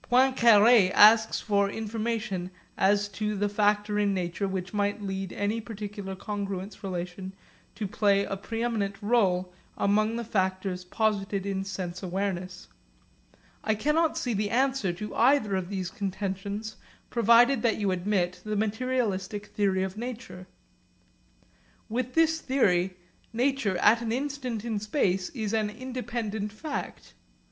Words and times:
Poincaré 0.00 0.92
asks 0.94 1.40
for 1.40 1.68
information 1.68 2.52
as 2.78 3.08
to 3.08 3.34
the 3.34 3.48
factor 3.48 3.98
in 3.98 4.14
nature 4.14 4.46
which 4.46 4.72
might 4.72 5.02
lead 5.02 5.32
any 5.32 5.60
particular 5.60 6.14
congruence 6.14 6.84
relation 6.84 7.34
to 7.74 7.88
play 7.88 8.24
a 8.24 8.36
preeminent 8.36 8.94
rôle 9.00 9.48
among 9.76 10.14
the 10.14 10.22
factors 10.24 10.84
posited 10.84 11.44
in 11.44 11.64
sense 11.64 12.00
awareness. 12.00 12.68
I 13.64 13.74
cannot 13.74 14.16
see 14.16 14.34
the 14.34 14.50
answer 14.50 14.92
to 14.92 15.16
either 15.16 15.56
of 15.56 15.68
these 15.68 15.90
contentions 15.90 16.76
provided 17.10 17.62
that 17.62 17.78
you 17.78 17.90
admit 17.90 18.40
the 18.44 18.54
materialistic 18.54 19.46
theory 19.46 19.82
of 19.82 19.96
nature. 19.98 20.46
With 21.88 22.14
this 22.14 22.40
theory 22.40 22.94
nature 23.32 23.76
at 23.78 24.00
an 24.00 24.12
instant 24.12 24.64
in 24.64 24.78
space 24.78 25.30
is 25.30 25.52
an 25.52 25.70
independent 25.70 26.52
fact. 26.52 27.14